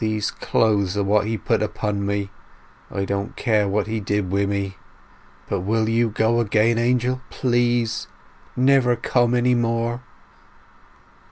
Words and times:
These 0.00 0.32
clothes 0.32 0.96
are 0.96 1.04
what 1.04 1.26
he's 1.26 1.38
put 1.38 1.62
upon 1.62 2.04
me: 2.04 2.28
I 2.90 3.04
didn't 3.04 3.36
care 3.36 3.68
what 3.68 3.86
he 3.86 4.00
did 4.00 4.28
wi' 4.32 4.46
me! 4.46 4.78
But—will 5.48 5.88
you 5.88 6.10
go 6.10 6.40
away, 6.40 6.72
Angel, 6.72 7.20
please, 7.30 8.08
and 8.56 8.66
never 8.66 8.96
come 8.96 9.32
any 9.32 9.54
more?" 9.54 10.02